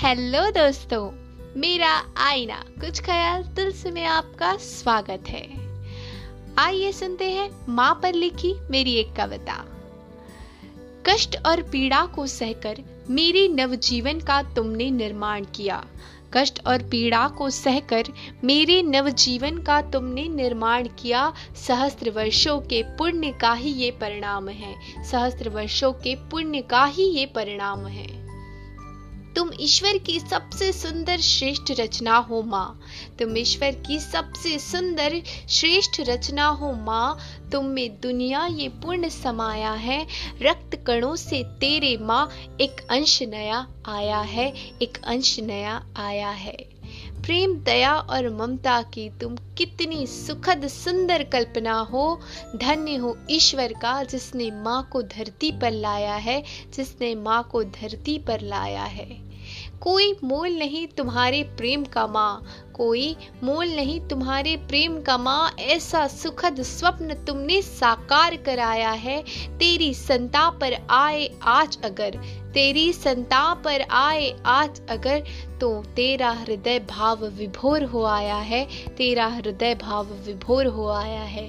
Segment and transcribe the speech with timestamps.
[0.00, 1.10] Hello दोस्तों,
[1.60, 5.48] मेरा आईना कुछ ख्याल तुलसी में आपका स्वागत है।
[6.58, 9.64] आइए सुनते हैं माँ पर लिखी मेरी एक कविता।
[11.06, 12.76] कष्ट और पीड़ा को सहकर
[13.10, 15.84] मेरे नवजीवन का तुमने निर्माण किया।
[16.32, 18.04] कष्ट और पीड़ा को सहकर
[18.44, 25.04] मेरे नवजीवन का तुमने निर्माण किया। सहस्त्र वर्षों के पुण्य का ही ये परिणाम है।
[25.04, 28.19] सहस्त्र वर्षों के पुण्य का ही ये परिणाम है।
[29.36, 32.80] तुम ईश्वर की सबसे सुंदर श्रेष्ठ रचना हो, माँ।
[33.18, 37.18] तुम ईश्वर की सबसे सुंदर श्रेष्ठ रचना हो, माँ।
[37.52, 40.06] तुम में दुनिया ये पूर्ण समाया है।
[40.42, 42.30] रक्त कणों से तेरे, माँ,
[42.60, 44.52] एक अंश नया आया है,
[44.82, 46.79] एक अंश नया आया है।
[47.30, 52.20] प्रेम, दया और ममता की तुम कितनी सुखद, सुंदर कल्पना हो।
[52.56, 56.42] धन्य हो ईश्वर का, जिसने माँ को धरती पर लाया है,
[56.74, 59.29] जिसने माँ को धरती पर लाया है।
[59.82, 62.42] कोई मोल नहीं तुम्हारे प्रेम का माँ,
[62.74, 69.22] कोई मोल नहीं तुम्हारे प्रेम का माँ, ऐसा सुखद स्वप्न तुमने साकार कराया है।
[69.58, 72.16] तेरी संता पर आए आज अगर,
[72.54, 75.24] तेरी संता पर आए आज अगर
[75.60, 81.48] तो तेरा हृदय भाव विभोर हो आया है, तेरा हृदय भाव विभोर हो आया है।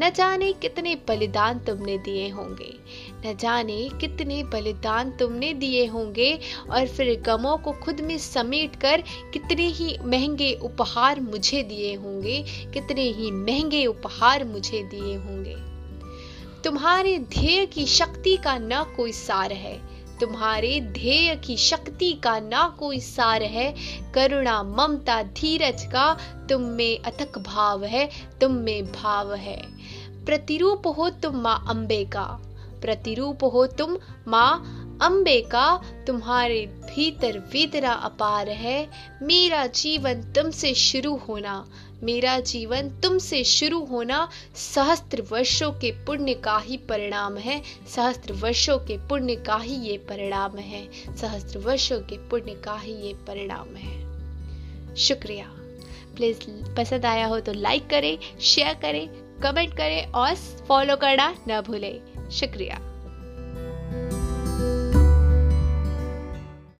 [0.00, 2.72] न जाने कितने बलिदान तुमने दिए होंगे,
[3.26, 6.32] न जाने कितने बलिदान तुमने दिए होंगे
[6.70, 12.42] और फिर गमों को खुद में समेट कर कितने ही महँगे उपहार मुझे दिए होंगे,
[12.74, 15.56] कितने ही महँगे उपहार मुझे दिए होंगे।
[16.64, 19.76] तुम्हारे ध्येय की शक्ति का न कोई सार है,
[20.20, 23.74] तुम्हारे ध्येय की शक्ति का ना कोई सार है।
[24.14, 26.12] करुणा, ममता, धीरज का
[26.48, 28.08] तुम में अथक भाव है,
[28.40, 29.60] तुम में भाव है।
[30.28, 32.24] प्रतिरूप हो तुम माँ अम्बे का
[32.80, 33.98] प्रतिरूप हो तुम
[34.28, 38.88] माँ अम्बे का तुम्हारे भीतर वेदना अपार है।
[39.22, 41.68] मेरा जीवन तुमसे शुरू होना।
[42.02, 48.78] मेरा जीवन तुमसे शुरू होना सहस्त्र वर्षों के पुण्य का ही परिणाम है। सहस्त्र वर्षों
[48.78, 53.76] के पुण्य का ही ये परिणाम है। सहस्त्र वर्षों के पुण्य का ही ये परिणाम
[53.76, 53.96] है।
[54.96, 55.46] शुक्रिया।
[56.16, 61.60] प्लीज़, पसंद आया हो तो लाइक करें शेयर करें कमेंट करें और फॉलो करना न
[61.60, 62.80] भूलें। शुक्रिया।